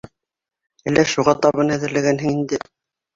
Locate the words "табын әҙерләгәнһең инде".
1.43-2.61